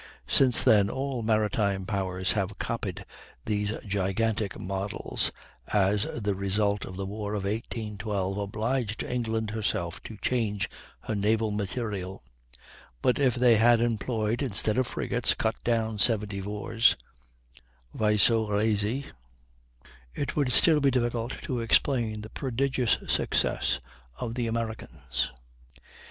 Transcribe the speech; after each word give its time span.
Since 0.25 0.63
then 0.63 0.89
all 0.89 1.21
maritime 1.21 1.85
powers 1.85 2.31
have 2.31 2.57
copied 2.57 3.05
these 3.45 3.71
gigantic 3.85 4.57
models, 4.59 5.31
as 5.67 6.07
the 6.23 6.33
result 6.33 6.85
of 6.85 6.97
the 6.97 7.05
war 7.05 7.35
of 7.35 7.43
1812 7.43 8.35
obliged 8.39 9.03
England 9.03 9.51
herself 9.51 10.01
to 10.01 10.17
change 10.17 10.71
her 11.01 11.13
naval 11.13 11.51
material; 11.51 12.23
but 13.03 13.19
if 13.19 13.35
they 13.35 13.57
had 13.57 13.79
employed, 13.79 14.41
instead 14.41 14.79
of 14.79 14.87
frigates, 14.87 15.35
cut 15.35 15.63
down 15.63 15.99
74's 15.99 16.97
(vaisseaux 17.93 18.47
rasés), 18.47 19.05
it 20.15 20.35
would 20.35 20.51
still 20.51 20.79
be 20.79 20.89
difficult 20.89 21.33
to 21.43 21.59
explain 21.59 22.21
the 22.21 22.29
prodigious 22.31 22.97
success 23.07 23.77
of 24.17 24.33
the 24.33 24.47
Americans. 24.47 25.31